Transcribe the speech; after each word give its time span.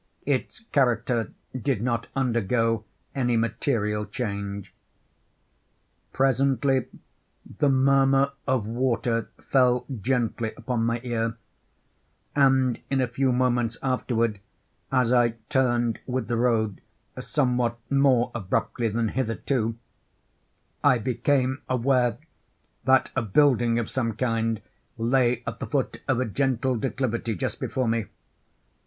Its 0.25 0.61
character 0.71 1.31
did 1.55 1.79
not 1.83 2.07
undergo 2.15 2.83
any 3.13 3.37
material 3.37 4.03
change. 4.03 4.73
Presently 6.11 6.87
the 7.59 7.69
murmur 7.69 8.31
of 8.47 8.65
water 8.65 9.29
fell 9.37 9.85
gently 10.01 10.53
upon 10.57 10.83
my 10.87 11.01
ear—and 11.03 11.35
in 12.89 12.99
a 12.99 13.07
few 13.07 13.31
moments 13.31 13.77
afterward, 13.83 14.39
as 14.91 15.13
I 15.13 15.35
turned 15.51 15.99
with 16.07 16.27
the 16.27 16.35
road 16.37 16.81
somewhat 17.19 17.77
more 17.91 18.31
abruptly 18.33 18.87
than 18.87 19.09
hitherto, 19.09 19.75
I 20.83 20.97
became 20.97 21.61
aware 21.69 22.17
that 22.85 23.11
a 23.15 23.21
building 23.21 23.77
of 23.77 23.87
some 23.87 24.13
kind 24.13 24.63
lay 24.97 25.43
at 25.45 25.59
the 25.59 25.67
foot 25.67 26.01
of 26.07 26.19
a 26.19 26.25
gentle 26.25 26.75
declivity 26.75 27.35
just 27.35 27.59
before 27.59 27.87
me. 27.87 28.05